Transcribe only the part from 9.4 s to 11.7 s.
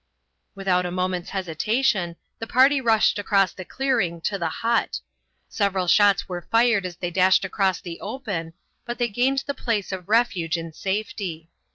the place of refuge in safety.